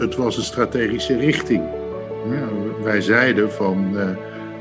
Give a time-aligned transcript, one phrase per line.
[0.00, 1.62] het was een strategische richting.
[2.82, 4.04] Wij zeiden van, uh,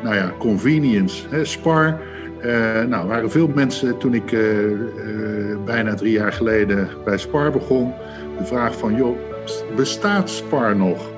[0.04, 2.02] nou ja, convenience, hè, Spar.
[2.46, 4.42] Uh, nou, waren veel mensen toen ik uh,
[5.66, 7.94] bijna drie jaar geleden bij Spar begon.
[8.38, 9.18] De vraag van, joh,
[9.76, 11.12] bestaat Spar nog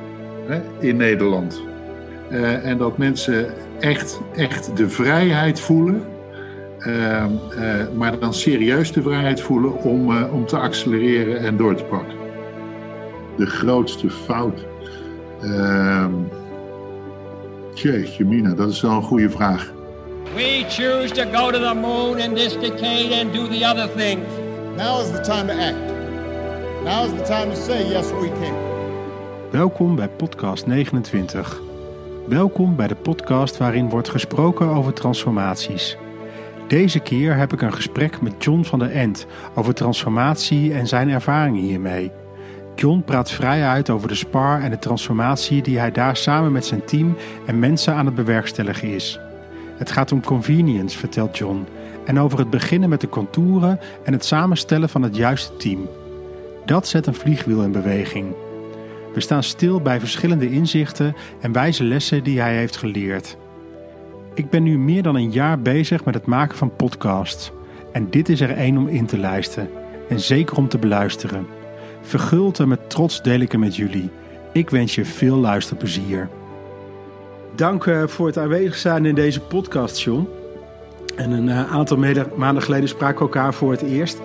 [0.45, 1.61] hè, in Nederland?
[2.63, 3.45] en dat mensen
[3.79, 6.03] echt, echt de vrijheid voelen
[6.81, 11.75] Ehm, eh, maar dan serieus de vrijheid voelen om, eh, om te accelereren en door
[11.75, 12.20] te pakken.
[13.37, 14.65] De grootste fout.
[15.43, 16.05] Uh,
[17.73, 19.71] jeetje, Mina, dat is wel een goede vraag.
[20.35, 24.25] We choose to go to the moon in this decade and do the other things.
[24.77, 25.91] Now is the time to act.
[26.83, 28.53] Now is the time to say yes we can.
[29.51, 31.61] Welkom bij podcast 29.
[32.27, 35.97] Welkom bij de podcast waarin wordt gesproken over transformaties.
[36.67, 39.25] Deze keer heb ik een gesprek met John van der End
[39.55, 42.11] over transformatie en zijn ervaringen hiermee.
[42.75, 46.65] John praat vrij uit over de SPAR en de transformatie die hij daar samen met
[46.65, 49.19] zijn team en mensen aan het bewerkstelligen is.
[49.77, 51.67] Het gaat om convenience, vertelt John,
[52.05, 55.89] en over het beginnen met de contouren en het samenstellen van het juiste team.
[56.65, 58.33] Dat zet een vliegwiel in beweging.
[59.13, 63.37] We staan stil bij verschillende inzichten en wijze lessen die hij heeft geleerd.
[64.33, 67.51] Ik ben nu meer dan een jaar bezig met het maken van podcasts.
[67.91, 69.69] En dit is er één om in te lijsten.
[70.09, 71.45] En zeker om te beluisteren.
[72.01, 74.09] Verguld en met trots deel ik hem met jullie.
[74.53, 76.29] Ik wens je veel luisterplezier.
[77.55, 80.27] Dank uh, voor het aanwezig zijn in deze podcast, John.
[81.15, 81.97] En een uh, aantal
[82.35, 84.21] maanden geleden spraken we elkaar voor het eerst.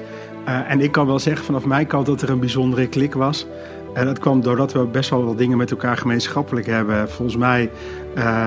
[0.49, 3.47] Uh, en ik kan wel zeggen vanaf mijn kant dat er een bijzondere klik was.
[3.95, 7.11] En dat kwam doordat we best wel wat dingen met elkaar gemeenschappelijk hebben.
[7.11, 7.71] Volgens mij,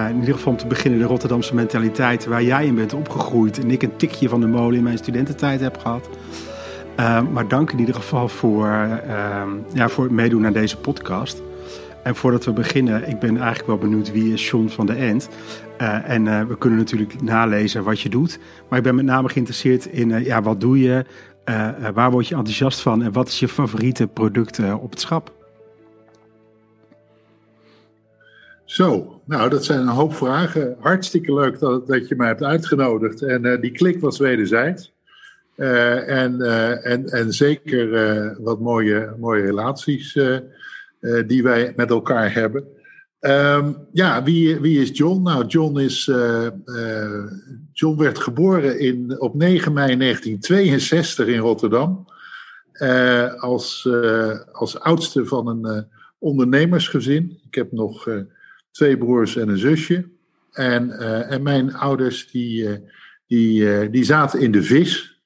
[0.10, 3.60] in ieder geval om te beginnen, de Rotterdamse mentaliteit waar jij in bent opgegroeid.
[3.60, 6.10] En ik een tikje van de molen in mijn studententijd heb gehad.
[7.00, 11.42] Uh, maar dank in ieder geval voor, uh, ja, voor het meedoen aan deze podcast.
[12.03, 15.30] En voordat we beginnen, ik ben eigenlijk wel benieuwd wie is John van de End.
[15.81, 18.39] Uh, en we kunnen natuurlijk nalezen wat je doet.
[18.70, 21.05] Maar ik ben met name geïnteresseerd in ja, wat doe je,
[21.93, 25.33] waar word je enthousiast van en wat is je favoriete product op het schap?
[28.65, 30.76] Zo, nou dat zijn een hoop vragen.
[30.80, 33.21] Hartstikke leuk dat, dat je mij hebt uitgenodigd.
[33.21, 34.98] En die klik was wederzijds.
[35.59, 40.20] Uh, en, uh, en, en zeker wat mooie, mooie relaties
[41.27, 42.67] die wij met elkaar hebben.
[43.20, 45.21] Um, ja, wie, wie is John?
[45.21, 46.11] Nou, John, is,
[47.73, 52.05] John werd geboren in, op 9 mei 1962 in Rotterdam.
[53.39, 53.89] als,
[54.52, 55.87] als oudste van een
[56.20, 57.39] ondernemersgezin.
[57.45, 58.09] Ik heb nog
[58.71, 60.09] twee broers en een zusje.
[60.52, 60.99] En,
[61.30, 62.83] en mijn ouders die,
[63.27, 65.19] die, die zaten in de vis.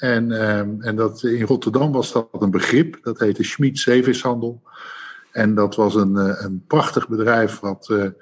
[0.00, 2.98] En, ehm, en dat, in Rotterdam was dat een begrip.
[3.02, 4.62] Dat heette Schmid Zeevishandel.
[5.32, 8.12] En dat was een, een prachtig bedrijf wat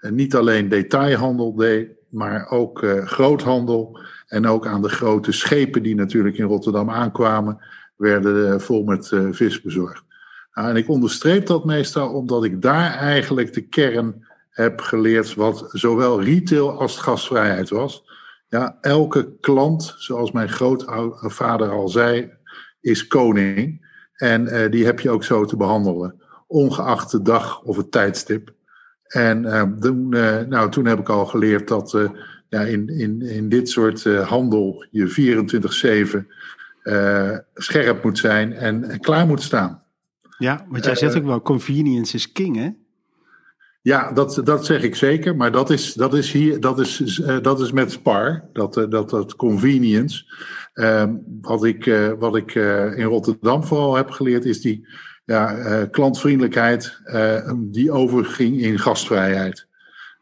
[0.00, 3.98] niet alleen detailhandel deed, maar ook groothandel.
[4.26, 7.58] En ook aan de grote schepen die natuurlijk in Rotterdam aankwamen,
[7.96, 10.04] werden vol met vis bezorgd.
[10.54, 15.68] Nou, en ik onderstreep dat meestal omdat ik daar eigenlijk de kern heb geleerd wat
[15.72, 18.03] zowel retail als gastvrijheid was.
[18.54, 22.30] Ja, elke klant, zoals mijn grootvader al zei,
[22.80, 23.86] is koning.
[24.14, 28.54] En uh, die heb je ook zo te behandelen, ongeacht de dag of het tijdstip.
[29.06, 31.98] En uh, toen, uh, nou, toen heb ik al geleerd dat
[32.48, 36.26] ja, in, in, in dit soort handel je 24-7
[37.54, 39.82] scherp moet zijn en, en, klaar moet staan.
[40.38, 42.70] Ja, want jij zegt ook wel, convenience is king, hè?
[43.84, 45.36] Ja, dat, dat zeg ik zeker.
[45.36, 48.84] Maar dat is, dat is, hier, dat is, uh, dat is met Spar, dat, uh,
[48.88, 50.24] dat, dat convenience.
[50.74, 51.04] Uh,
[51.40, 52.54] wat ik, uh, wat ik
[52.94, 54.88] in Rotterdam vooral heb geleerd, is die
[55.24, 57.00] ja, klantvriendelijkheid
[57.56, 59.66] die overging in gastvrijheid.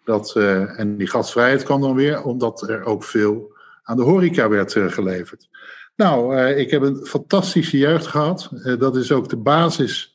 [0.04, 0.36] Dat,
[0.76, 5.48] en die gastvrijheid kwam dan weer omdat er ook veel aan de horeca werd geleverd.
[5.96, 8.50] Nou, ik heb een fantastische jeugd gehad.
[8.78, 10.11] dat is ook de basis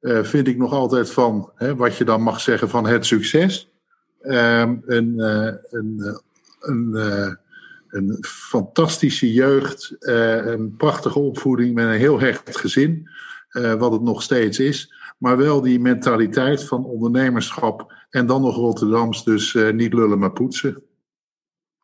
[0.00, 3.70] uh, vind ik nog altijd van hè, wat je dan mag zeggen van het succes.
[4.22, 6.20] Um, een, uh, een,
[6.60, 7.32] een, uh,
[7.88, 13.10] een fantastische jeugd, een prachtige opvoeding met een heel hecht gezin,
[13.78, 14.94] wat het nog steeds is.
[15.18, 20.82] Maar wel die mentaliteit van ondernemerschap en dan nog Rotterdams, dus niet lullen maar poetsen.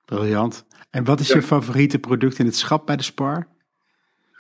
[0.05, 0.67] Briljant.
[0.91, 3.49] En wat is je favoriete product in het schap bij de Spar?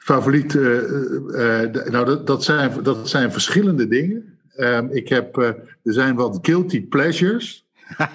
[0.05, 0.83] Favoriet, uh,
[1.29, 4.39] uh, nou dat, dat, zijn, dat zijn verschillende dingen.
[4.57, 7.67] Um, ik heb, uh, er zijn wat guilty pleasures.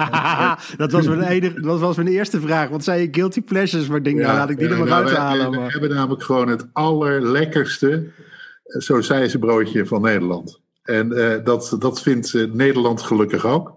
[0.77, 2.69] dat, was mijn enige, dat was mijn eerste vraag.
[2.69, 3.87] Wat zijn je guilty pleasures?
[3.87, 5.51] Maar denk, ja, nou laat ik die er maar nou, uithalen.
[5.51, 8.07] We, hebben namelijk gewoon het allerlekkerste
[9.39, 10.59] broodje van Nederland.
[10.83, 11.09] En
[11.43, 13.73] dat, dat vindt Nederland gelukkig ook.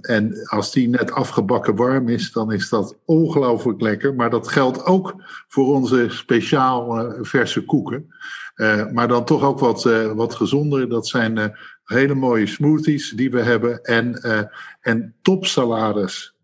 [0.00, 4.14] En als die net afgebakken warm is, dan is dat ongelooflijk lekker.
[4.14, 5.14] Maar dat geldt ook
[5.48, 8.14] voor onze speciaal verse koeken.
[8.92, 9.82] maar dan toch ook wat,
[10.14, 10.88] wat gezonder.
[10.88, 13.82] Dat zijn hele mooie smoothies die we hebben.
[13.82, 14.20] En,
[14.80, 16.34] en topsalades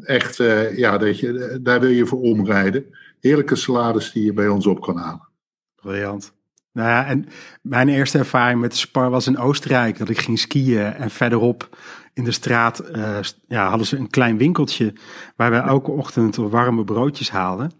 [0.00, 0.36] echt,
[0.76, 2.84] ja, dat je, daar wil je voor omrijden.
[3.20, 5.28] Heerlijke salades die je bij ons op kan halen.
[5.76, 6.32] Briljant.
[6.72, 7.26] Nou ja, en
[7.62, 9.98] mijn eerste ervaring met Spar was in Oostenrijk.
[9.98, 11.76] Dat ik ging skiën en verderop
[12.18, 13.18] in de straat uh,
[13.48, 14.92] ja, hadden ze een klein winkeltje
[15.36, 17.70] waar wij elke ochtend warme broodjes haalden.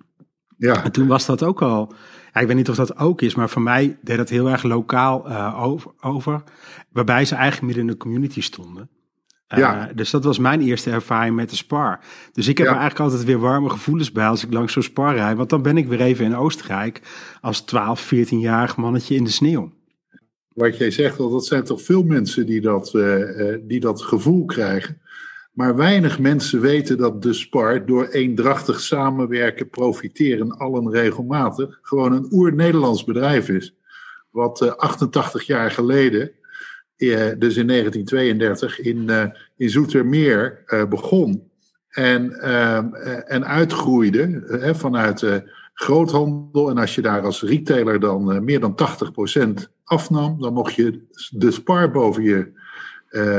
[0.56, 0.84] Ja.
[0.84, 1.92] En toen was dat ook al.
[2.32, 4.62] Ja, ik weet niet of dat ook is, maar voor mij deed dat heel erg
[4.62, 6.42] lokaal uh, over, over.
[6.92, 8.88] Waarbij ze eigenlijk midden in de community stonden.
[9.46, 9.88] Ja.
[9.88, 12.00] Uh, dus dat was mijn eerste ervaring met de spar.
[12.32, 15.14] Dus ik heb er eigenlijk altijd weer warme gevoelens bij als ik langs zo'n spar
[15.14, 15.36] rijd.
[15.36, 17.02] Want dan ben ik weer even in Oostenrijk
[17.40, 19.72] als 12, 14-jarig mannetje in de sneeuw.
[20.58, 25.00] Wat jij zegt, dat zijn toch veel mensen die dat, uh, die dat gevoel krijgen.
[25.52, 32.28] Maar weinig mensen weten dat de spar door eendrachtig samenwerken profiteren allen regelmatig gewoon een
[32.30, 33.74] oer-Nederlands bedrijf is.
[34.30, 36.30] Wat 88 jaar geleden
[36.96, 37.08] eh,
[37.38, 41.50] dus in 1932 in, in Zoetermeer begon
[41.88, 42.94] en, ehm,
[43.26, 44.42] en uitgroeide
[44.76, 46.70] vanuit de groothandel.
[46.70, 51.50] En als je daar als retailer dan meer dan 80% afnam, dan mocht je de
[51.50, 52.52] spar boven je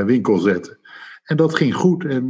[0.06, 0.78] winkel zetten.
[1.24, 2.06] En dat ging goed.
[2.06, 2.28] En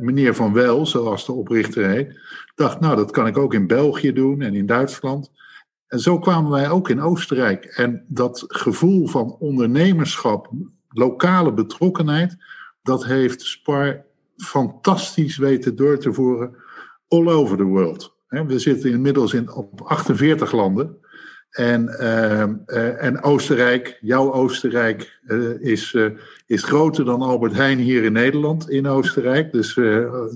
[0.00, 2.20] meneer Van Wel, zoals de oprichter heet,
[2.54, 5.30] dacht, nou dat kan ik ook in België doen en in Duitsland.
[5.86, 7.64] En zo kwamen wij ook in Oostenrijk.
[7.64, 10.50] En dat gevoel van ondernemerschap,
[10.88, 12.36] lokale betrokkenheid,
[12.82, 14.04] dat heeft Spar
[14.36, 16.56] fantastisch weten door te voeren
[17.08, 18.14] all over the world.
[18.28, 20.96] We zitten inmiddels in, op 48 landen.
[21.56, 25.96] En, uh, uh, en Oostenrijk, jouw Oostenrijk, uh, is,
[26.46, 29.52] is groter dan Albert Heijn hier in Nederland, in Oostenrijk.
[29.52, 29.74] Dus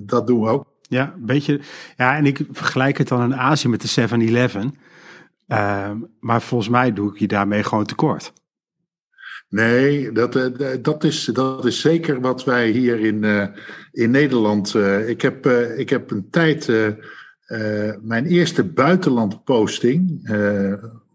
[0.05, 0.67] dat doen we ook.
[0.81, 1.61] Ja, beetje.
[1.96, 4.75] Ja, en ik vergelijk het dan in Azië met de 7-Eleven.
[5.46, 8.32] Ehm, maar volgens mij doe ik je daarmee gewoon tekort.
[9.49, 13.46] Nee, dat, eh, dat, is, dat is zeker wat wij hier in, uh,
[13.93, 14.75] in Nederland.
[15.06, 15.46] Ik, heb,
[15.76, 16.73] ik heb een tijd.
[18.02, 20.28] mijn eerste buitenlandposting.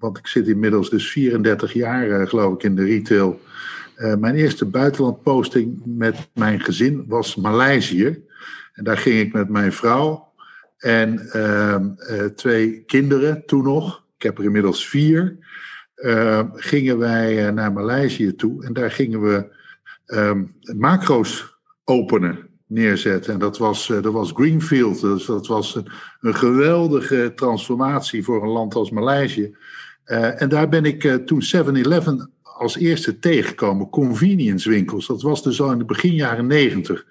[0.05, 3.39] Want ik zit inmiddels dus 34 jaar, geloof ik, in de retail.
[4.19, 8.23] mijn eerste buitenlandposting met mijn gezin was Maleisië.
[8.73, 10.33] En daar ging ik met mijn vrouw
[10.77, 11.89] en ehm,
[12.35, 15.37] twee kinderen toen nog heb er inmiddels vier.
[15.95, 19.53] Uh, gingen wij eh, naar Maleisië toe en daar gingen we
[20.05, 23.33] um, macro's openen, neerzetten.
[23.33, 25.01] En dat was, dat was Greenfield.
[25.01, 25.87] Dus dat was een,
[26.21, 29.55] een, geweldige transformatie voor een land als Maleisië.
[30.05, 33.89] Uh, en daar ben ik toen 7-Eleven als eerste tegengekomen.
[33.89, 35.07] Convenience winkels.
[35.07, 37.05] Dat was dus al in de begin jaren 90.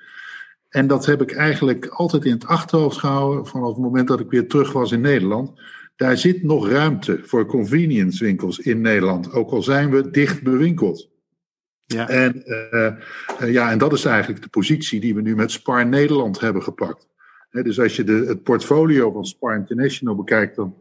[0.69, 4.31] En dat heb ik eigenlijk altijd in het achterhoofd gehouden vanaf het moment dat ik
[4.31, 5.61] weer terug was in Nederland.
[5.97, 11.09] Daar zit nog ruimte voor convenience winkels in Nederland, ook al zijn we dicht bewinkeld.
[11.87, 12.09] Ja.
[12.09, 16.41] En, uh, ja, en dat is eigenlijk de positie die we nu met Spar Nederland
[16.41, 17.09] hebben gepakt.
[17.51, 20.75] dus als je de, het portfolio van Spar International bekijkt, dan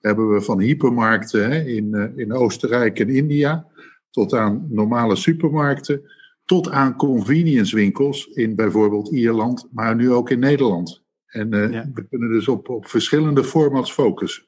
[0.00, 3.66] hebben we van hypermarkten in, uh, in Oostenrijk en India,
[4.10, 6.02] tot aan normale supermarkten,
[6.44, 11.02] tot aan convenience winkels in bijvoorbeeld Ierland, maar nu ook in Nederland.
[11.26, 11.90] En ja.
[11.94, 14.44] we kunnen dus op, op verschillende formats focussen.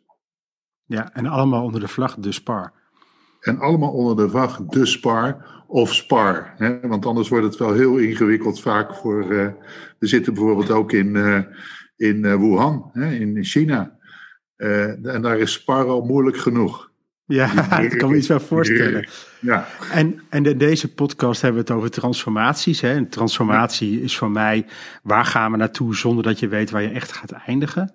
[0.85, 2.73] Ja, en allemaal onder de vlag de Spar.
[3.41, 6.55] En allemaal onder de vlag de Spar of Spar.
[6.57, 6.81] Hè?
[6.81, 9.33] Want anders wordt het wel heel ingewikkeld vaak voor...
[9.33, 9.49] Uh,
[9.99, 11.41] we zitten bijvoorbeeld ook in, uh,
[11.97, 13.15] in uh, Wuhan, hè?
[13.15, 13.99] in China.
[15.03, 16.91] En daar is Spar al moeilijk genoeg.
[17.25, 19.09] Ja, ik kan me iets wel voorstellen.
[19.41, 19.67] Ja.
[19.93, 22.81] En, en in deze podcast hebben we het over transformaties.
[22.81, 22.95] Hè?
[22.95, 24.67] En transformatie is voor mij,
[25.03, 27.93] waar gaan we naartoe zonder dat je weet waar je echt gaat eindigen?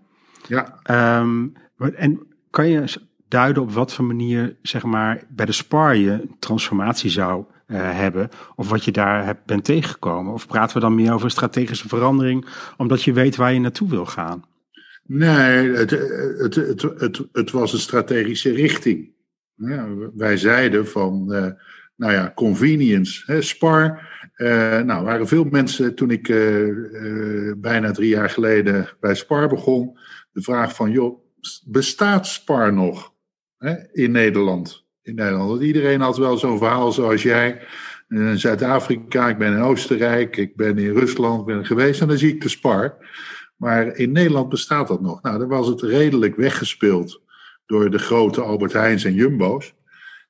[0.47, 0.79] Ja.
[1.19, 1.53] Um,
[1.95, 2.19] en
[2.49, 7.45] kan je duiden op wat voor manier, zeg maar, bij de SPAR je transformatie zou
[7.67, 8.29] uh, hebben?
[8.55, 10.33] Of wat je daar hebt, bent tegengekomen?
[10.33, 12.45] Of praten we dan meer over strategische verandering,
[12.77, 14.43] omdat je weet waar je naartoe wil gaan?
[15.07, 19.11] Nee, het, het, het, het, was een strategische richting.
[19.55, 21.47] Ja, wij zeiden van, uh,
[21.95, 24.15] nou ja, convenience, hè, Spar.
[24.37, 26.27] Uh, nou, waren veel mensen toen ik
[27.57, 29.97] bijna drie jaar geleden bij Spar begon.
[30.31, 31.19] De vraag van, joh,
[31.65, 33.13] bestaat Spar nog
[33.57, 34.85] hè, in Nederland?
[35.01, 35.61] In Nederland.
[35.61, 37.61] Iedereen had wel zo'n verhaal zoals jij.
[38.09, 42.33] In Zuid-Afrika, ik ben in Oostenrijk, ik ben in Rusland ben geweest en dan zie
[42.33, 42.97] ik de Spar.
[43.57, 45.21] Maar in Nederland bestaat dat nog.
[45.21, 47.21] Nou, dan was het redelijk weggespeeld
[47.65, 49.75] door de grote Albert Heijns en Jumbo's.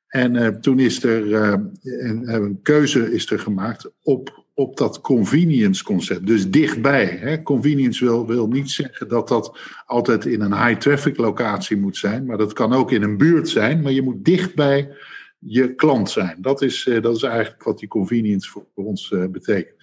[0.07, 6.27] En toen is er een, een, keuze is er gemaakt op, op dat convenience concept.
[6.27, 7.05] Dus dichtbij.
[7.05, 7.41] Hè.
[7.43, 12.25] Convenience wil, wil niet zeggen dat dat altijd in een high traffic locatie moet zijn.
[12.25, 13.81] Maar dat kan ook in een buurt zijn.
[13.81, 14.96] Maar je moet dichtbij
[15.39, 16.38] je klant zijn.
[16.41, 19.75] Dat is, dat is eigenlijk wat die convenience voor, ons betekent.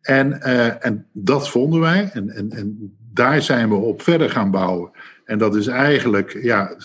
[0.00, 0.42] En,
[0.80, 2.10] en dat vonden wij.
[2.12, 4.90] En, en, en daar zijn we op verder gaan bouwen.
[5.24, 6.76] En dat is eigenlijk ja,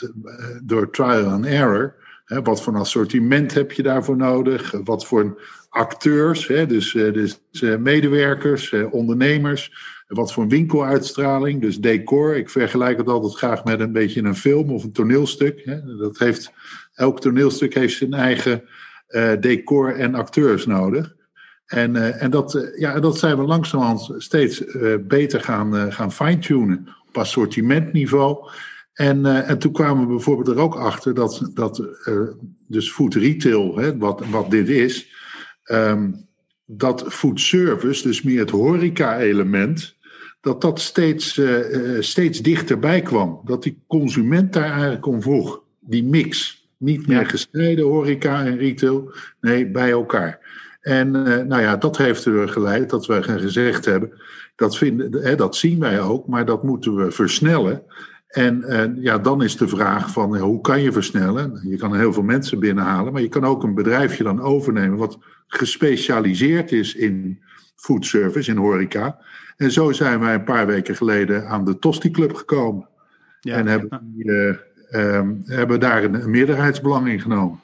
[0.63, 1.95] door trial and error.
[2.25, 4.71] Hè, wat voor een assortiment heb je daarvoor nodig?
[4.83, 9.93] Wat voor acteurs, hè, dus, eh, dus eh, medewerkers, eh, ondernemers.
[10.07, 12.35] Wat voor winkeluitstraling, dus decor.
[12.35, 15.61] Ik vergelijk het altijd graag met een beetje een film of een toneelstuk.
[15.63, 15.97] Hè.
[15.97, 16.51] Dat heeft,
[16.93, 18.63] elk toneelstuk heeft zijn eigen
[19.39, 21.15] decor en acteurs nodig.
[21.65, 24.63] En, en dat, ja, dat zijn we langzamerhand steeds
[25.07, 28.49] beter gaan, gaan fine-tunen op assortimentniveau.
[28.93, 31.87] En, en toen kwamen we bijvoorbeeld er ook achter dat, dat
[32.67, 35.07] dus food retail, hè, wat, wat dit is,
[35.71, 36.27] um,
[36.65, 39.95] dat food service, dus meer het horeca-element,
[40.41, 43.41] dat dat steeds, uh, steeds dichterbij kwam.
[43.45, 45.61] Dat die consument daar eigenlijk om vroeg.
[45.79, 46.63] Die mix.
[46.77, 50.39] Niet meer gescheiden horeca en retail, nee, bij elkaar.
[50.85, 51.11] En
[51.47, 54.11] nou ja, dat heeft er geleid dat we gezegd hebben,
[54.55, 57.83] dat, vinden, hè, dat zien wij ook, maar dat moeten we versnellen.
[58.27, 58.63] En
[58.99, 61.59] ja, dan is de vraag van hoe kan je versnellen?
[61.69, 65.17] Je kan heel veel mensen binnenhalen, maar je kan ook een bedrijfje dan overnemen wat
[65.47, 67.39] gespecialiseerd is in
[67.75, 69.19] food service, in horeca.
[69.57, 72.87] En zo zijn wij een paar weken geleden aan de Tosti Club gekomen.
[73.39, 77.59] Ja, en hebben, uh, hebben daar een, meerderheidsbelang in genomen.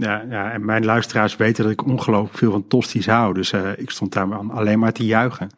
[0.00, 3.34] Ja, ja, en mijn luisteraars weten dat ik ongelooflijk veel van tosties hou.
[3.34, 5.50] Dus uh, ik stond daar alleen maar te juichen.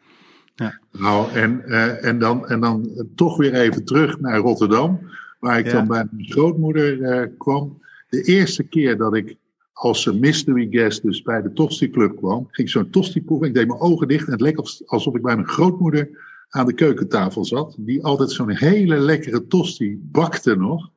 [0.55, 0.79] Ja.
[0.91, 4.99] Nou, en, uh, en, dan, en dan toch weer even terug naar Rotterdam,
[5.39, 7.81] waar ik dan bij mijn grootmoeder uh, kwam.
[8.09, 9.35] De eerste keer dat ik
[9.73, 13.47] als mystery guest dus bij de Tosti Club kwam, ging ik zo'n Tosti proeven.
[13.47, 16.09] Ik deed mijn ogen dicht en het leek alsof ik bij mijn grootmoeder
[16.49, 17.75] aan de keukentafel zat.
[17.77, 20.89] Die altijd zo'n hele lekkere Tosti bakte nog,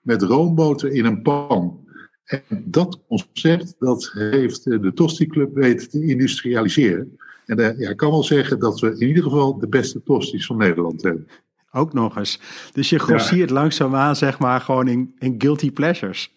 [0.00, 1.88] met roomboter in een pan.
[2.30, 7.18] En dat concept, dat heeft de Tosti Club weten te industrialiseren.
[7.46, 10.46] En uh, ja, ik kan wel zeggen dat we in ieder geval de beste tosties
[10.46, 11.28] van Nederland hebben.
[11.72, 12.40] Ook nog eens.
[12.72, 13.54] Dus je grossiert ja.
[13.54, 16.32] langzaamaan zeg maar gewoon in, in guilty pleasures.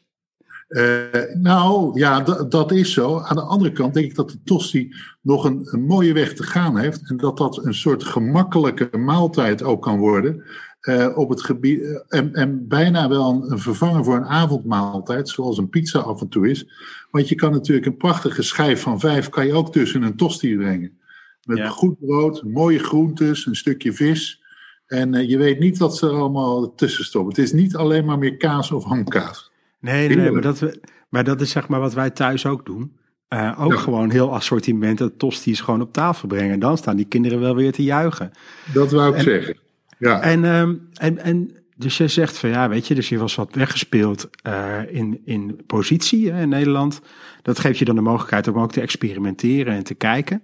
[0.69, 2.19] Uh, nou ja,
[2.49, 3.19] dat is zo.
[3.19, 6.43] Aan de andere kant denk ik dat de tosti nog een, een, mooie weg te
[6.43, 7.09] gaan heeft.
[7.09, 10.43] En dat dat een soort gemakkelijke maaltijd ook kan worden.
[10.83, 15.57] Uh, op het gebied, en, en bijna wel een, een, vervanger voor een avondmaaltijd, zoals
[15.57, 16.67] een pizza af en toe is.
[17.11, 20.55] Want je kan natuurlijk een prachtige schijf van vijf kan je ook tussen een tosti
[20.57, 20.97] brengen.
[21.43, 21.67] Met ja.
[21.67, 24.43] goed brood, mooie groentes, een stukje vis.
[24.85, 27.35] En uh, je weet niet wat ze er allemaal tussen stoppen.
[27.35, 29.51] Het is niet alleen maar meer kaas of hamkaas.
[29.79, 32.97] Nee, nee, maar, dat, maar dat is zeg maar wat wij thuis ook doen.
[33.29, 33.79] Uh, ook ja.
[33.79, 36.59] gewoon heel assortiment, dat tosties gewoon op tafel brengen.
[36.59, 38.31] Dan staan die kinderen wel weer te juichen.
[38.73, 39.57] Dat wou ik en, zeggen.
[39.99, 40.21] Ja.
[40.21, 43.55] En, um, en, en dus je zegt van ja, weet je, dus je was wat
[43.55, 47.01] weggespeeld uh, in, in positie hè, in Nederland.
[47.41, 50.43] Dat geeft je dan de mogelijkheid om ook te experimenteren en te kijken.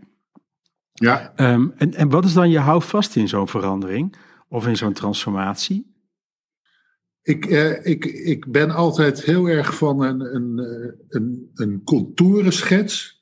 [0.93, 1.33] Ja.
[1.35, 4.15] Um, en, en wat is dan je houvast in zo'n verandering
[4.47, 5.97] of in zo'n transformatie?
[7.21, 13.18] Ik, eh, ik, ik ben altijd heel erg van een, een, eh, een, een contourenschets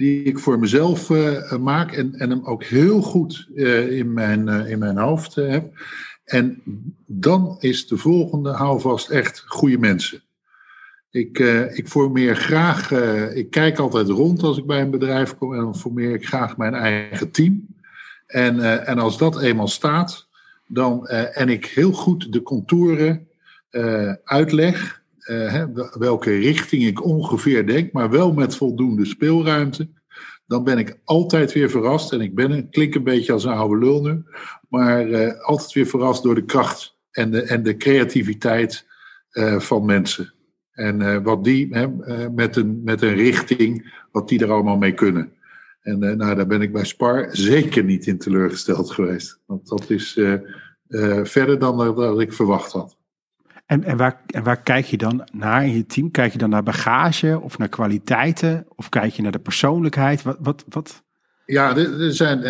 [0.00, 4.46] die ik voor mezelf uh, maak en, en hem ook heel goed uh, in, mijn,
[4.46, 5.78] uh, in mijn hoofd heb.
[6.24, 6.62] En
[7.06, 10.22] dan is de volgende houvast echt goede mensen.
[11.10, 11.38] Ik,
[11.72, 12.90] ik formeer graag,
[13.34, 16.56] ik kijk altijd rond als ik bij een bedrijf kom en dan formeer ik graag
[16.56, 17.66] mijn eigen team.
[18.26, 20.28] En, en als dat eenmaal staat,
[20.66, 23.28] dan, en ik heel goed de contouren
[24.24, 24.99] uitleg,
[25.30, 25.64] uh,
[25.98, 29.88] welke richting ik ongeveer denk, maar wel met voldoende speelruimte,
[30.46, 32.12] dan ben ik altijd weer verrast.
[32.12, 34.22] En ik ben een, klink een beetje als een oude lul nu,
[34.68, 38.88] maar uh, altijd weer verrast door de kracht en de, en de creativiteit
[39.58, 40.32] van mensen.
[40.72, 41.68] En wat die
[42.32, 45.32] met, een, met een richting, wat die er allemaal mee kunnen.
[45.80, 49.40] En nou, daar ben ik bij Spar zeker niet in teleurgesteld geweest.
[49.46, 50.12] Want dat is
[51.22, 52.99] verder dan dat ik verwacht had.
[53.70, 56.10] En, en, waar, en waar kijk je dan naar in je team?
[56.10, 58.66] Kijk je dan naar bagage of naar kwaliteiten?
[58.76, 60.22] Of kijk je naar de persoonlijkheid?
[60.22, 61.02] Wat, wat, wat?
[61.46, 62.40] Ja, er zijn,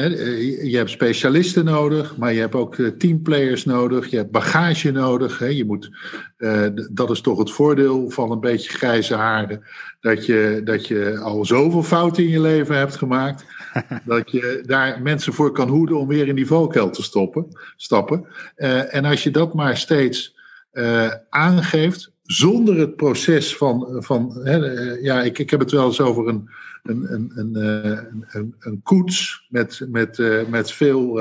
[0.70, 4.06] je hebt specialisten nodig, maar je hebt ook eh, teamplayers nodig.
[4.06, 5.54] Je hebt bagage nodig.
[5.54, 5.90] Je moet,
[6.36, 9.62] eh, dat is toch het voordeel van een beetje grijze haren.
[10.00, 13.44] Dat je, dat je al zoveel fouten in je leven hebt gemaakt.
[14.04, 17.46] dat je daar mensen voor kan hoeden om weer in die valkuil te stoppen,
[17.76, 18.26] stappen.
[18.54, 20.38] Eh, en als je dat maar steeds
[20.72, 24.56] uh, aangeeft zonder het proces van, van hè,
[25.00, 26.50] ja, ik, ik heb het wel eens over een,
[26.82, 31.20] een, een, een, een, een koets met, met, met veel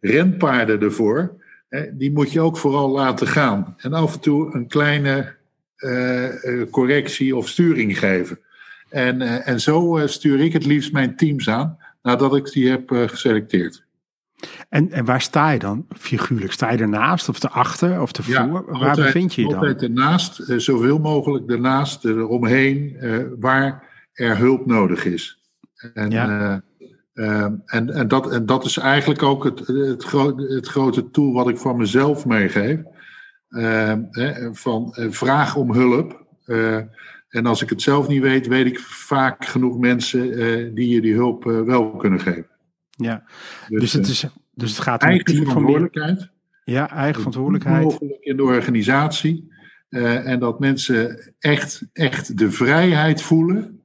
[0.00, 1.42] renpaarden ervoor.
[1.68, 3.74] Hè, die moet je ook vooral laten gaan.
[3.78, 5.34] En af en toe een kleine
[6.70, 8.38] correctie of sturing geven.
[8.88, 13.83] En, en zo stuur ik het liefst mijn teams aan nadat ik die heb geselecteerd.
[14.68, 16.52] En, en waar sta je dan figuurlijk?
[16.52, 18.34] Sta je ernaast of erachter of ervoor?
[18.34, 19.56] Ja, waar bevind je je dan?
[19.56, 25.40] Altijd ernaast, eh, zoveel mogelijk ernaast, eromheen, uh, waar er hulp nodig is.
[25.94, 26.62] En, ja.
[27.14, 30.12] uh, en, en, dat, en dat is eigenlijk ook het, het,
[30.48, 32.80] het grote tool wat ik van mezelf meegeef.
[34.52, 36.26] van vraag om hulp.
[37.28, 40.20] en als ik het zelf niet weet, weet ik vaak genoeg mensen
[40.74, 42.53] die je die hulp wel kunnen geven.
[42.96, 43.24] Ja,
[43.68, 46.28] dus, dus, het, is, dus het gaat om eigen verantwoordelijkheid.
[46.64, 47.84] Ja, eigen verantwoordelijkheid.
[47.84, 49.52] Mogelijk in de organisatie.
[49.90, 53.82] Uh, en dat mensen echt, echt de vrijheid voelen.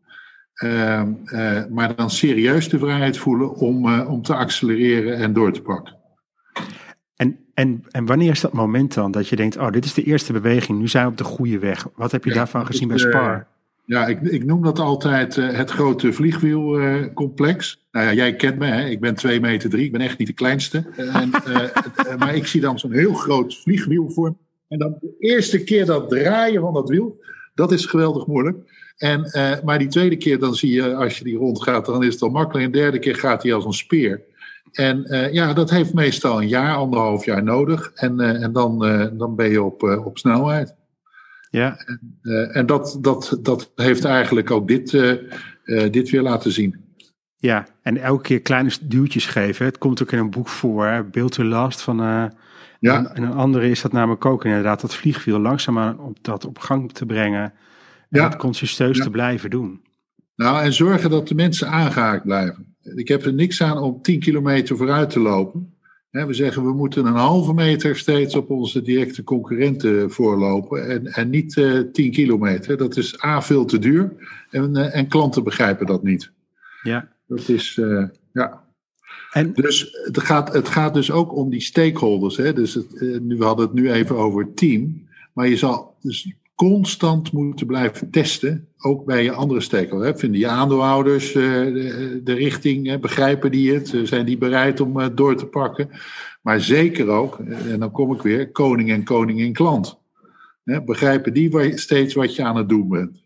[0.64, 5.62] Uh, uh, maar dan serieus de vrijheid voelen om, om te accelereren en door te
[5.62, 5.98] pakken.
[7.16, 10.04] En, en, en wanneer is dat moment dan dat je denkt: oh, dit is de
[10.04, 11.88] eerste beweging, nu zijn we op de goede weg?
[11.96, 13.48] Wat heb je daarvan gezien bij Spar?
[13.90, 17.76] Ja, ik, ik noem dat altijd uh, het grote vliegwielcomplex.
[17.76, 18.86] Uh, nou ja, jij kent me, hè?
[18.86, 20.86] ik ben 2 meter drie, ik ben echt niet de kleinste.
[20.96, 24.36] En, uh, maar ik zie dan zo'n heel groot vliegwiel voor me.
[24.68, 27.22] En dan de eerste keer dat draaien van dat wiel,
[27.54, 28.58] dat is geweldig moeilijk.
[28.98, 29.32] En,
[29.64, 32.30] maar die tweede keer dan zie je, als je die rondgaat, dan is het al
[32.30, 32.66] makkelijk.
[32.66, 34.22] En de derde keer gaat hij als een speer.
[34.72, 37.92] En ja, dat heeft meestal een jaar, anderhalf jaar nodig.
[37.96, 38.80] En, en dan,
[39.18, 40.76] dan ben je op, op snelheid.
[41.50, 41.78] Ja.
[41.86, 45.14] En, uh, en dat, dat, dat heeft eigenlijk ook dit, uh,
[45.64, 46.88] uh, dit weer laten zien.
[47.36, 49.66] Ja, en elke keer kleine duwtjes geven.
[49.66, 51.98] Het komt ook in een boek voor, Build to Last van...
[52.80, 53.14] ja.
[53.14, 56.92] En een andere is dat namelijk ook inderdaad dat vliegwiel langzaamaan op dat op gang
[56.92, 57.44] te brengen.
[58.10, 58.30] En ja.
[58.30, 59.04] dat consistieus ja.
[59.04, 59.82] te blijven doen.
[60.36, 62.76] Nou, en zorgen dat de mensen aangehaakt blijven.
[62.96, 65.79] Ik heb er niks aan om 10 kilometer vooruit te lopen
[66.12, 71.30] we zeggen we moeten een halve meter steeds op onze directe concurrenten voorlopen en, en
[71.30, 72.78] niet uh, eh, 10 kilometer.
[72.78, 74.14] Dat is A veel te duur
[74.50, 76.32] en, uh, en klanten begrijpen dat niet.
[76.84, 77.08] Ja.
[77.28, 78.64] Dat is, uh, ja.
[79.32, 82.38] En, dus het gaat, het gaat dus ook om die stakeholders.
[82.38, 82.54] Hè?
[82.54, 85.08] Dus het, nu, we hadden het nu even over team.
[85.34, 90.20] Maar je zal dus constant moeten blijven testen, ook bij je andere stakeholders.
[90.20, 91.44] Vinden je aandeelhouders uh,
[92.24, 93.94] de, richting, begrijpen die het?
[94.04, 95.90] zijn die bereid om uh, door te pakken?
[96.42, 100.00] Maar zeker ook, eh, en dan kom ik weer, koning en koningin klant.
[100.64, 103.24] begrijpen die steeds wat je aan het doen bent?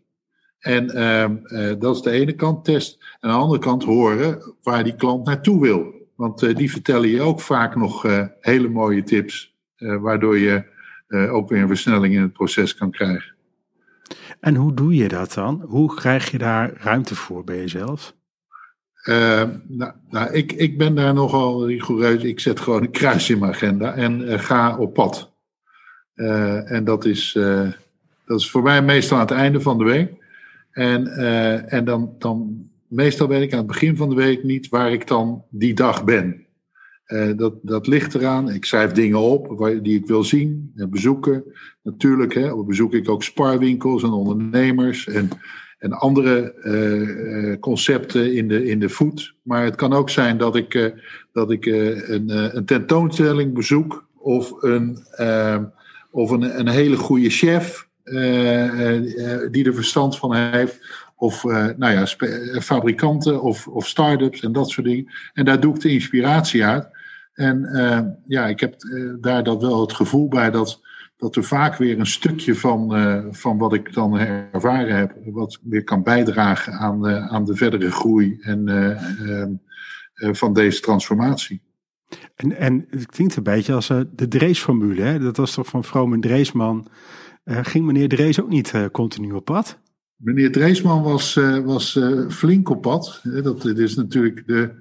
[0.58, 1.36] En ehm,
[1.78, 2.98] dat is de ene kant test.
[3.20, 5.92] En aan de andere kant horen waar die klant naartoe wil.
[6.16, 8.06] Want die vertellen je ook vaak nog
[8.40, 10.72] hele mooie tips, waardoor je
[11.08, 13.34] uh, ook weer een versnelling in het proces kan krijgen.
[14.40, 15.64] En hoe doe je dat dan?
[15.66, 18.14] Hoe krijg je daar ruimte voor bij jezelf?
[19.08, 22.22] Uh, nou, nou ik, ik ben daar nogal rigoureus.
[22.22, 25.32] Ik zet gewoon een kruis in mijn agenda en uh, ga op pad.
[26.14, 27.32] Uh, en dat is,
[28.26, 30.12] dat is voor mij meestal aan het einde van de week.
[30.70, 31.06] En,
[31.68, 35.06] en dan, dan meestal weet ik aan het begin van de week niet waar ik
[35.06, 36.43] dan die dag ben.
[37.14, 38.50] Uh, dat, dat ligt eraan.
[38.50, 41.44] Ik schrijf dingen op waar, die ik wil zien en bezoeken.
[41.82, 45.28] Natuurlijk hè, bezoek ik ook sparwinkels en ondernemers en,
[45.78, 49.34] en andere uh, concepten in de, in de food.
[49.42, 50.94] Maar het kan ook zijn dat ik,
[51.32, 54.98] dat ik een, een tentoonstelling bezoek of een,
[56.10, 57.88] of een, een hele goede chef
[59.50, 61.02] die er verstand van heeft.
[61.16, 61.44] Of
[61.76, 62.06] nou ja,
[62.60, 65.12] fabrikanten of, of start-ups en dat soort dingen.
[65.32, 66.92] En daar doe ik de inspiratie uit.
[67.34, 70.80] En uh, ja, ik heb uh, daar dat wel het gevoel bij dat,
[71.16, 75.58] dat er vaak weer een stukje van, uh, van wat ik dan ervaren heb, wat
[75.62, 79.54] weer kan bijdragen aan, aan de verdere groei en, ehm,
[80.34, 81.62] van deze transformatie.
[82.36, 85.18] En, en het klinkt een beetje als de Drees-formule.
[85.18, 86.88] Dat was toch van Vroom en Dreesman.
[87.44, 89.78] ging meneer Drees ook niet continu op pad?
[90.16, 93.20] Meneer Dreesman was, was flink op pad.
[93.42, 94.74] Dat is natuurlijk de,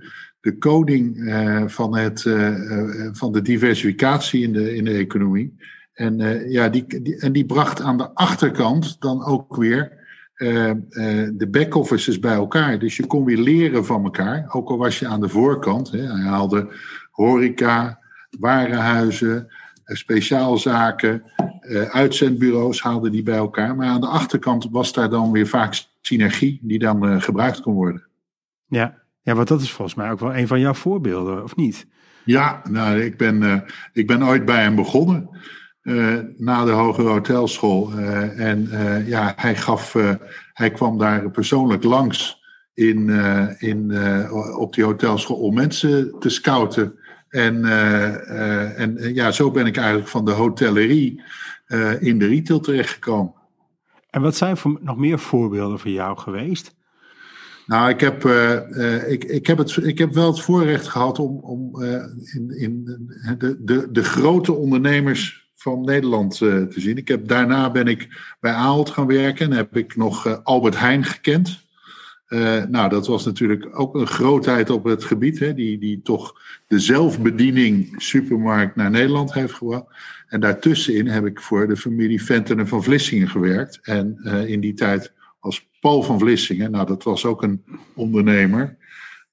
[0.43, 5.57] de coding uh, van, het, uh, van de diversificatie in de, in de economie.
[5.93, 6.17] En,
[6.49, 10.01] ja, die, die, en die bracht aan de achterkant dan ook weer
[11.33, 12.79] de back-offices bij elkaar.
[12.79, 15.91] Dus je kon weer leren van elkaar, ook al was je aan de voorkant.
[15.91, 16.67] Hè, hij haalde
[17.11, 17.99] horeca,
[18.39, 19.47] warenhuizen,
[19.85, 21.23] speciaalzaken,
[21.89, 23.75] uitzendbureaus haalde die bij elkaar.
[23.75, 28.07] Maar aan de achterkant was daar dan weer vaak synergie die dan gebruikt kon worden.
[28.65, 31.87] Ja, ja, want dat is volgens mij ook wel een van jouw voorbeelden, of niet?
[32.25, 33.59] Ja, nou, ik ben, uh,
[33.93, 35.29] ik ben ooit bij hem begonnen.
[36.37, 37.91] na de hogere hotelschool.
[38.37, 38.69] en
[39.05, 39.95] ja, hij, gaf,
[40.53, 42.41] hij kwam daar persoonlijk langs
[42.73, 43.09] in,
[43.59, 43.97] in,
[44.57, 46.99] op die hotelschool om mensen te scouten.
[47.29, 47.65] En,
[48.75, 51.21] en ja, zo ben ik eigenlijk van de hotellerie
[51.99, 53.33] in de retail terechtgekomen.
[54.13, 56.75] En wat zijn voor, nog meer voorbeelden voor jou geweest?
[57.65, 61.37] Nou, ik heb, uh, ik, ik, heb het, ik heb wel het voorrecht gehad om,
[61.37, 62.83] om uh, in, in
[63.37, 66.97] de, de, de grote ondernemers van Nederland te zien.
[66.97, 71.03] Ik heb, daarna ben ik bij Ahold gaan werken en heb ik nog Albert Heijn
[71.03, 71.65] gekend.
[72.69, 76.79] nou, dat was natuurlijk ook een grootheid op het gebied, hè, die, die toch de
[76.79, 79.85] zelfbediening supermarkt naar Nederland heeft gebracht.
[80.27, 83.79] En daartussenin heb ik voor de familie Ventenen van Vlissingen gewerkt.
[83.81, 87.63] En in die tijd als Paul van Vlissingen, nou dat was ook een
[87.95, 88.77] ondernemer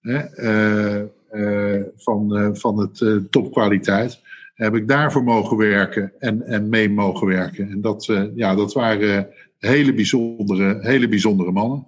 [0.01, 4.21] hè, uh, uh, van, uh, van het topkwaliteit,
[4.55, 7.71] heb ik daarvoor mogen werken en, en mee mogen werken.
[7.71, 11.87] En dat, ja, dat waren hele bijzondere, hele bijzondere mannen.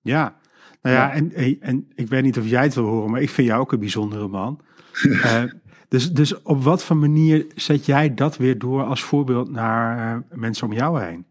[0.00, 0.36] Ja,
[0.82, 3.48] nou ja, En, en ik weet niet of jij het wil horen, maar ik vind
[3.48, 4.60] jou ook een bijzondere man.
[5.88, 10.66] dus, dus op wat voor manier zet jij dat weer door als voorbeeld naar mensen
[10.66, 11.24] om jou heen?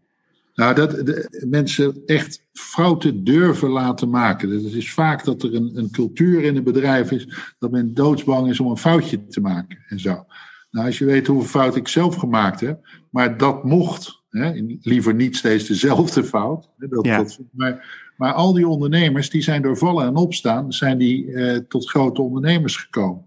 [0.54, 4.48] Nou, dat de, mensen echt fouten durven laten maken.
[4.48, 7.94] Dus het is vaak dat er een, een cultuur in een bedrijf is dat men
[7.94, 10.26] doodsbang is om een foutje te maken en zo.
[10.70, 14.22] Nou, als je weet hoeveel fout ik zelf gemaakt heb, maar dat mocht.
[14.30, 16.70] Hè, liever niet steeds dezelfde fout.
[16.76, 17.16] Dat, ja.
[17.16, 21.58] dat, maar, maar al die ondernemers, die zijn door vallen en opstaan, zijn die eh,
[21.68, 23.26] tot grote ondernemers gekomen.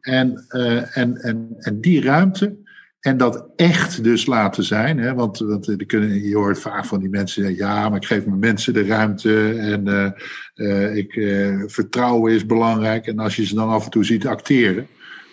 [0.00, 2.56] En, uh, en, en, en die ruimte,
[3.04, 4.98] en dat echt dus laten zijn.
[4.98, 5.14] Hè?
[5.14, 8.72] Want, want je hoort vaak van die mensen zeggen: ja, maar ik geef mijn mensen
[8.72, 9.48] de ruimte.
[9.58, 10.10] En uh,
[10.54, 13.06] uh, ik, uh, vertrouwen is belangrijk.
[13.06, 14.86] En als je ze dan af en toe ziet acteren,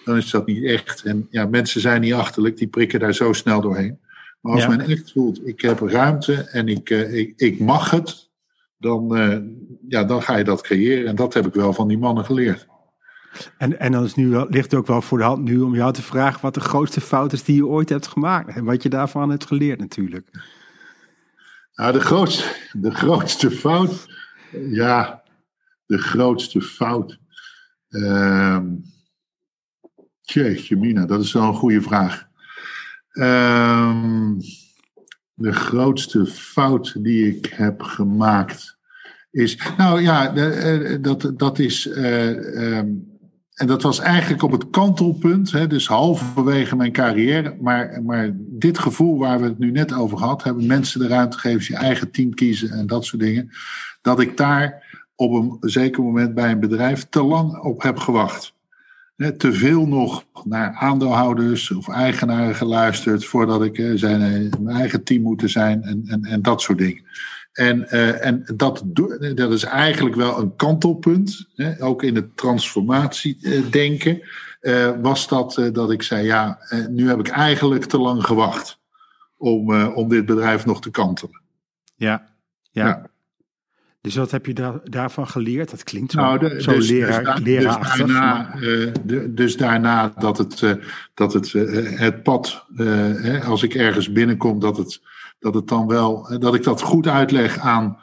[0.06, 1.04] dan is dat niet echt.
[1.04, 4.00] En ja, mensen zijn niet achterlijk, die prikken daar zo snel doorheen.
[4.42, 8.30] Maar als men echt voelt: ik heb ruimte en ik, ik, ik mag het,
[8.78, 9.08] dan,
[9.88, 11.08] ja, dan ga je dat creëren.
[11.08, 12.68] En dat heb ik wel van die mannen geleerd.
[13.58, 15.94] En, en dan is nu ligt het ook wel voor de hand nu om jou
[15.94, 18.56] te vragen wat de grootste fout is die je ooit hebt gemaakt.
[18.56, 20.30] En wat je daarvan hebt geleerd natuurlijk.
[21.74, 24.08] Nou, de grootste, de grootste fout.
[24.52, 25.24] Ja,
[25.86, 27.20] de grootste fout.
[27.90, 28.60] Uh,
[30.22, 32.28] tjeetje, Mina, dat is wel een goede vraag.
[33.14, 34.32] Uh,
[35.34, 38.78] de grootste fout die ik heb gemaakt
[39.32, 39.58] is.
[39.78, 41.86] Nou ja, eh, dat, dat is.
[41.86, 42.82] Uh,
[43.62, 47.58] en dat was eigenlijk op het kantelpunt, hè, dus halverwege mijn carrière.
[47.60, 51.38] Maar, maar dit gevoel waar we het nu net over gehad hebben, mensen de ruimte
[51.38, 53.50] geven, je eigen team kiezen en dat soort dingen.
[54.02, 54.84] Dat ik daar
[55.16, 58.54] op een zeker moment bij een bedrijf te lang op heb gewacht.
[59.38, 64.02] te veel nog naar aandeelhouders of eigenaren geluisterd voordat ik eh,
[64.60, 67.04] mijn eigen team moeten zijn en, en, en dat soort dingen.
[67.52, 68.84] En, uh, en dat,
[69.36, 74.22] dat is eigenlijk wel een kantelpunt, hè, ook in het transformatiedenken,
[74.62, 76.60] uh, was dat uh, dat ik zei, ja,
[76.90, 78.80] nu heb ik eigenlijk te lang gewacht
[79.38, 81.42] om, om dit bedrijf nog te kantelen.
[81.96, 82.28] Ja,
[82.72, 82.88] ja.
[82.88, 83.10] ja.
[84.02, 85.70] Dus wat heb je daar, daarvan geleerd?
[85.72, 88.56] Dat klinkt zo, nou, zo dus, leraar, dus, dus daarna,
[89.06, 90.80] de, dus daarna dat het,
[91.14, 91.52] dat het,
[91.98, 92.66] het pad,
[93.46, 95.02] als ik ergens binnenkom, dat het
[95.42, 97.98] dat, het dan wel, dat ik dat goed uitleg aan,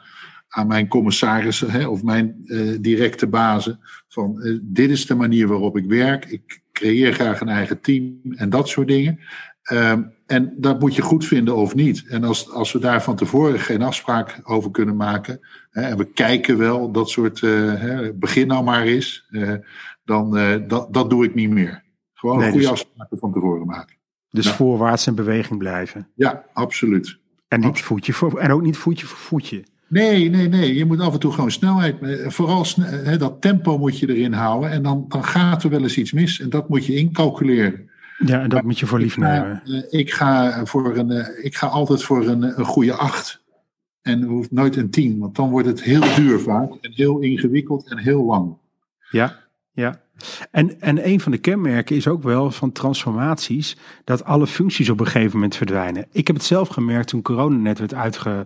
[0.47, 3.79] aan mijn commissarissen hè, of mijn uh, directe bazen.
[4.07, 6.25] Van uh, dit is de manier waarop ik werk.
[6.25, 9.19] Ik creëer graag een eigen team en dat soort dingen.
[9.71, 12.05] Uh, en dat moet je goed vinden of niet.
[12.07, 15.39] En als, als we daar van tevoren geen afspraak over kunnen maken.
[15.69, 17.41] Hè, en we kijken wel, dat soort.
[17.41, 19.29] Hè, begin nou maar eens.
[20.03, 20.31] dan
[20.67, 21.83] dat, dat doe ik niet meer.
[22.13, 23.95] Gewoon nee, goede dus, afspraken van tevoren maken.
[24.29, 24.57] Dus nou.
[24.57, 26.07] voorwaarts in beweging blijven.
[26.15, 27.19] Ja, absoluut.
[27.49, 29.63] En, niet voetje voor, en ook niet voetje voor voetje.
[29.87, 30.75] Nee, nee, nee.
[30.75, 31.95] Je moet af en toe gewoon snelheid.
[32.27, 32.65] Vooral
[33.17, 34.69] dat tempo moet je erin houden.
[34.69, 36.39] En dan, dan gaat er wel eens iets mis.
[36.39, 37.89] En dat moet je incalculeren.
[38.25, 39.61] Ja, en dat moet je voor lief nemen.
[39.65, 43.41] Eh, ik ga, voor een, eh, ik ga altijd voor een, een goede acht.
[44.01, 45.19] En hoeft nooit een tien.
[45.19, 46.71] Want dan wordt het heel duur vaak.
[46.81, 48.53] En heel ingewikkeld en heel lang.
[49.09, 49.39] Ja,
[49.79, 50.01] ja.
[50.51, 54.99] En, en een van de kenmerken is ook wel van transformaties dat alle functies op
[54.99, 56.05] een gegeven moment verdwijnen.
[56.11, 58.45] Ik heb het zelf gemerkt toen corona net werd, uitge,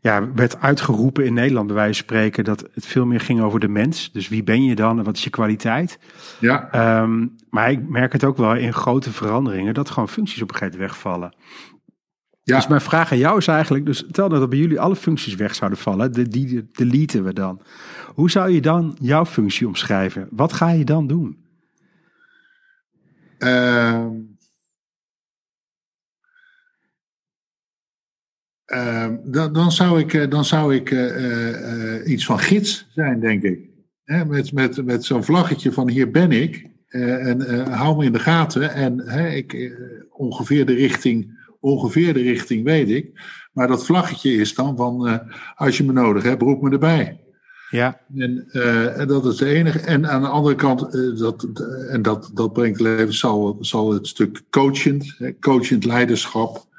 [0.00, 3.60] ja, werd uitgeroepen in Nederland, bij wijze van spreken, dat het veel meer ging over
[3.60, 4.12] de mens.
[4.12, 5.98] Dus wie ben je dan en wat is je kwaliteit?
[6.38, 7.00] Ja.
[7.02, 10.56] Um, maar ik merk het ook wel in grote veranderingen dat gewoon functies op een
[10.56, 11.34] gegeven moment wegvallen.
[12.44, 12.56] Ja.
[12.56, 15.54] Dus mijn vraag aan jou is eigenlijk, dus stel dat bij jullie alle functies weg
[15.54, 17.60] zouden vallen, de, die deleten we dan.
[18.14, 20.28] Hoe zou je dan jouw functie omschrijven?
[20.30, 21.40] Wat ga je dan doen?
[23.38, 24.06] Uh,
[28.72, 30.90] Ehm, dan, dan, zou ik, dan zou ik
[32.06, 33.70] iets van gids zijn, denk ik.
[34.26, 36.70] met met, met zo'n vlaggetje van hier ben ik.
[36.88, 38.74] en hou me in de gaten.
[38.74, 39.72] En ik,
[40.10, 43.20] ongeveer, de richting, ongeveer de richting weet ik.
[43.52, 45.22] Maar dat vlaggetje is dan van
[45.54, 47.20] als je me nodig hebt, roep me erbij.
[47.72, 48.00] Ja.
[48.16, 49.78] En, uh, dat is de enige.
[49.78, 51.48] En aan de andere kant, uh, dat,
[51.88, 56.70] en dat, dat brengt leven, zal, zal het stuk coachend, coachend leiderschap,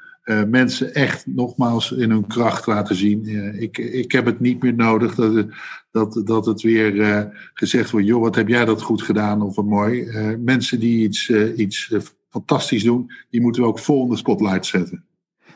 [0.48, 3.26] mensen echt nogmaals in hun kracht laten zien.
[3.60, 5.54] ik, ik heb het niet meer nodig dat het,
[5.90, 9.64] dat, dat het weer gezegd wordt, joh, wat heb jij dat goed gedaan of wat
[9.64, 10.06] mooi.
[10.38, 11.94] mensen die iets, iets
[12.28, 15.04] fantastisch doen, die moeten we ook vol in de spotlight zetten.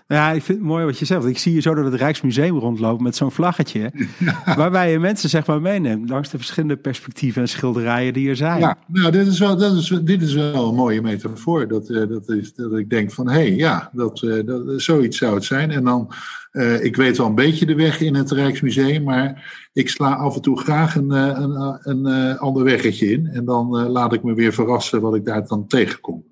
[0.08, 1.24] Ja, ik vind het mooi wat je zegt.
[1.24, 3.92] Ik zie je zo door het Rijksmuseum rondlopen met zo'n vlaggetje.
[4.56, 8.60] Waarbij je mensen zeg maar meeneemt langs de verschillende perspectieven en schilderijen die er zijn.
[8.60, 11.68] Ja, nou, dit is wel, dat is, dit is wel een mooie metafoor.
[11.68, 15.18] Dat, uh, dat, is, dat ik denk van, hé, hey, ja, dat, uh, dat, zoiets
[15.18, 15.70] zou het zijn.
[15.70, 16.12] En dan,
[16.52, 20.34] uh, ik weet wel een beetje de weg in het Rijksmuseum, maar ik sla af
[20.34, 23.26] en toe graag een, een, een, een ander weggetje in.
[23.26, 26.24] En dan laat ik me weer verrassen wat ik daar dan tegenkom.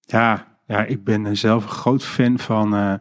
[0.00, 2.94] Ja, ja, ik ben zelf een groot fan van uh,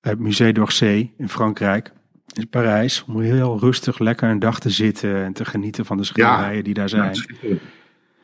[0.00, 1.92] het Musée d'Orsay in Frankrijk.
[2.32, 6.04] In Parijs, om heel rustig lekker een dag te zitten en te genieten van de
[6.04, 7.14] schilderijen die daar zijn.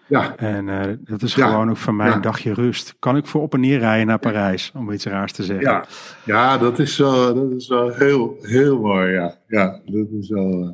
[0.07, 0.37] Ja.
[0.37, 2.97] En uh, dat is gewoon ook van mij een dagje rust.
[2.99, 5.71] Kan ik voor op en neer rijden naar Parijs, om iets raars te zeggen.
[5.71, 5.85] Ja,
[6.25, 9.13] ja dat, is wel, dat is wel heel, heel mooi.
[9.13, 10.63] Ja, ja dat is wel.
[10.63, 10.71] Uh...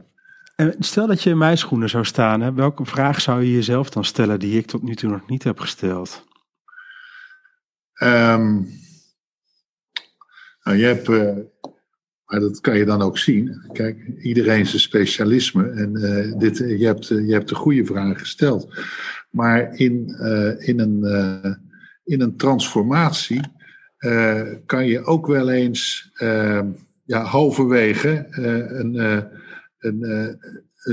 [0.57, 3.91] En stel dat je in mijn schoenen zou staan, hè, welke vraag zou je jezelf
[3.91, 6.27] dan stellen die ik tot nu toe nog niet heb gesteld?
[8.03, 8.69] Um,
[10.63, 11.37] nou, je hebt, uh,
[12.25, 13.71] maar dat kan je dan ook zien.
[13.73, 15.71] Kijk, iedereen zijn specialisme.
[15.71, 18.75] En uh, dit, je, hebt, je hebt de goede vraag gesteld.
[19.31, 20.09] Maar in,
[20.59, 21.05] in, een,
[22.05, 23.41] in een transformatie
[24.67, 26.67] kan je ook wel eens ehm,
[27.05, 28.95] ja, halverwege een,
[29.79, 30.39] een,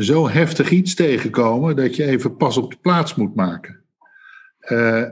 [0.04, 3.84] zo heftig iets tegenkomen dat je even pas op de plaats moet maken.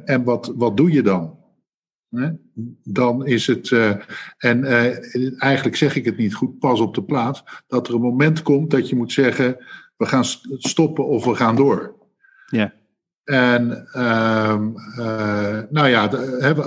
[0.05, 1.42] en wat, wat doe je dan?
[2.83, 3.95] Dan is het, uh,
[4.37, 8.01] en uh, eigenlijk zeg ik het niet goed, pas op de plaats, dat er een
[8.01, 9.57] moment komt dat je moet zeggen,
[9.97, 10.25] we gaan
[10.57, 11.95] stoppen of we gaan door.
[12.45, 12.73] Ja.
[13.23, 14.59] En uh,
[15.69, 16.09] nou ja,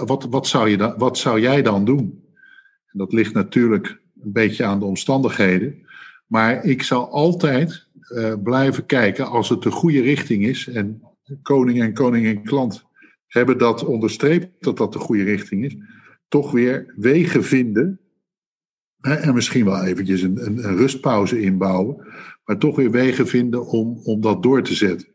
[0.04, 2.24] wat, wat, zou je dan, wat zou jij dan doen?
[2.87, 5.87] En dat ligt natuurlijk een beetje aan de omstandigheden.
[6.26, 7.87] Maar ik zal altijd
[8.42, 10.68] blijven kijken als het de goede richting is.
[10.68, 11.02] En
[11.42, 12.87] koning en koning en klant
[13.26, 15.76] hebben dat onderstreept dat dat de goede richting is,
[16.28, 18.00] toch weer wegen vinden.
[19.00, 22.06] Hè, en misschien wel eventjes een, een, een, rustpauze inbouwen,
[22.44, 25.08] maar toch weer wegen vinden om, om dat door te zetten.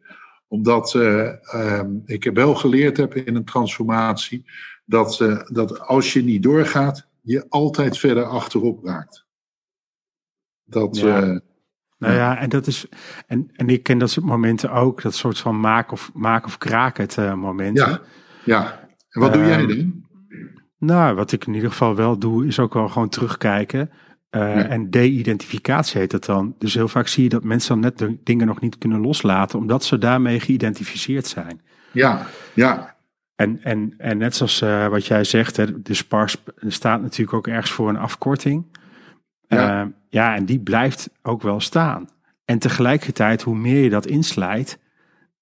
[0.47, 4.45] Omdat uh, uh, ik wel geleerd heb in een transformatie
[4.86, 9.26] dat, uh, dat als je niet doorgaat, je altijd verder achterop raakt.
[10.63, 11.41] Dat, ja.
[12.02, 12.86] Nou ja, en dat is.
[13.28, 16.58] En, en ik ken dat soort momenten ook, dat soort van maak of, maak of
[16.58, 17.90] kraak het uh, momenten.
[17.90, 18.02] Ja,
[18.44, 18.90] ja.
[19.10, 20.04] En wat doe jij ehm, dan?
[20.78, 23.90] Nou, wat ik in ieder geval wel doe, is ook wel gewoon terugkijken.
[24.32, 26.56] Uh, En de-identificatie heet dat dan.
[26.58, 29.60] Dus heel vaak zie je dat mensen dan net de dingen nog niet kunnen loslaten,
[29.60, 31.62] omdat ze daarmee geïdentificeerd zijn.
[31.92, 32.96] Ja, ja.
[33.36, 36.38] En, en, en net zoals uh, wat jij zegt, hè, de SPARS
[36.68, 38.80] staat natuurlijk ook ergens voor een afkorting.
[39.48, 39.82] Ja.
[39.82, 42.10] Uh, ja, en die blijft ook wel staan.
[42.45, 44.80] En tegelijkertijd, hoe meer je dat inslijt,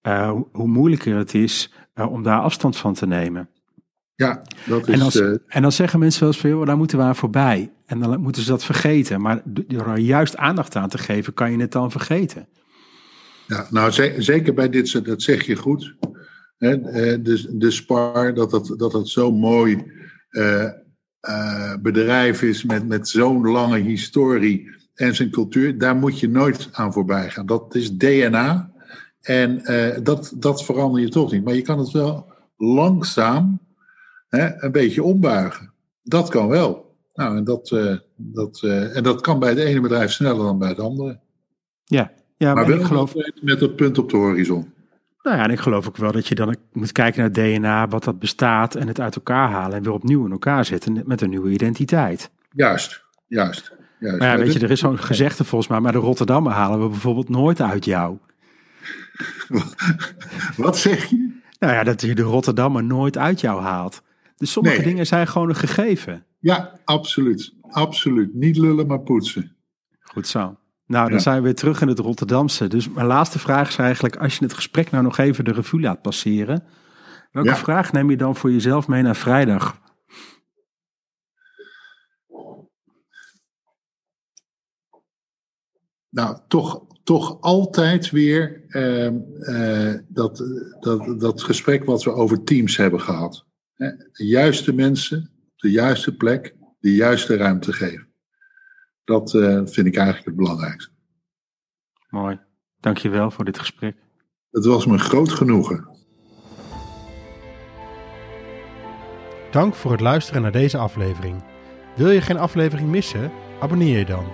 [0.03, 3.49] uh, hoe, moeilijker het is uh, om daar afstand van te nemen.
[4.15, 4.93] Ja, dat is.
[4.93, 7.71] En, als, uh, en dan zeggen mensen wel eens veel, daar moeten we aan voorbij.
[7.85, 9.21] En dan moeten ze dat vergeten.
[9.21, 12.47] Maar door er juist aandacht aan te geven, kan je het dan vergeten.
[13.47, 15.95] Ja, nou zeker bij dit, dat zeg je goed.
[16.57, 16.81] Hè,
[17.21, 19.91] de, de spar, dat dat, dat, dat zo mooi
[20.31, 20.69] uh,
[21.81, 26.93] bedrijf is met, met zo'n lange historie en zijn cultuur, daar moet je nooit aan
[26.93, 27.45] voorbij gaan.
[27.45, 28.71] Dat is DNA
[29.21, 31.43] en uh, dat, dat verander je toch niet.
[31.43, 33.59] Maar je kan het wel langzaam
[34.27, 35.73] hè, een beetje ombuigen.
[36.03, 36.95] Dat kan wel.
[37.13, 38.61] Nou, en dat, uh, dat,
[38.93, 41.19] en dat kan bij het ene bedrijf sneller dan bij het andere.
[41.83, 43.13] Ja, ja maar, maar wel geloof...
[43.41, 44.73] met het punt op de horizon.
[45.21, 48.03] Nou ja, en ik geloof ook wel dat je dan moet kijken naar DNA, wat
[48.03, 51.29] dat bestaat en het uit elkaar halen en weer opnieuw in elkaar zetten met een
[51.29, 52.31] nieuwe identiteit.
[52.51, 53.71] Juist, juist.
[53.99, 54.19] juist.
[54.19, 56.89] Maar ja, weet je, er is zo'n gezegde volgens mij, maar de Rotterdammer halen we
[56.89, 58.17] bijvoorbeeld nooit uit jou.
[60.57, 61.37] Wat zeg je?
[61.59, 64.01] Nou ja, dat je de Rotterdammer nooit uit jou haalt.
[64.37, 66.25] Dus sommige dingen zijn gewoon een gegeven.
[66.39, 67.53] Ja, absoluut.
[67.61, 68.33] Absoluut.
[68.33, 69.55] Niet lullen, maar poetsen.
[69.99, 70.58] Goed zo.
[70.89, 72.67] Nou, dan zijn we weer terug in het Rotterdamse.
[72.67, 75.79] Dus mijn laatste vraag is eigenlijk, als je het gesprek nou nog even de revue
[75.79, 76.63] laat passeren,
[77.31, 79.79] welke vraag neem je dan voor jezelf mee naar vrijdag?
[86.09, 90.43] nou, toch, toch altijd weer ehm, eh, dat,
[90.79, 93.45] dat, dat gesprek wat we over teams hebben gehad.
[94.11, 98.08] De juiste mensen, de juiste plek, de juiste ruimte geven.
[99.09, 100.91] Dat uh, vind ik eigenlijk het belangrijkste.
[102.09, 102.39] Mooi.
[102.79, 103.95] Dankjewel voor dit gesprek.
[104.51, 105.87] Het was me groot genoegen.
[109.51, 111.43] Dank voor het luisteren naar deze aflevering.
[111.95, 113.31] Wil je geen aflevering missen?
[113.59, 114.25] Abonneer je dan.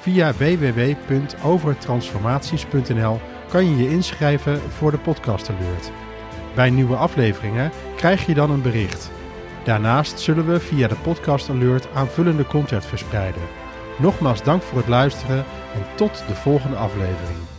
[0.00, 5.92] Via www.overtransformaties.nl kan je je inschrijven voor de podcast alert.
[6.54, 9.10] Bij nieuwe afleveringen krijg je dan een bericht.
[9.64, 13.61] Daarnaast zullen we via de podcast alert aanvullende content verspreiden.
[14.02, 17.51] Nogmaals dank voor het luisteren en tot de volgende aflevering.